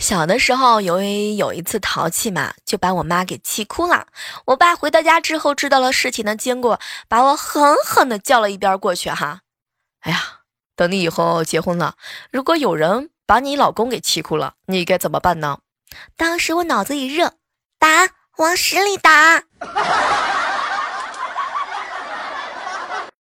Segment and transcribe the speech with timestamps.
[0.00, 4.06] 小的时候由于有一次淘气嘛就把我妈给气哭了。
[4.46, 9.40] 我爸回到家之后知道了事情的经过把我狠狠的叫了一边过去哈。
[10.00, 10.40] 哎呀
[10.74, 11.94] 等你以后结婚了
[12.30, 15.58] 如果有人把你老公给气哭了你该怎么办呢？
[16.16, 17.34] 当时我脑子一热
[17.78, 19.42] 打往死里打。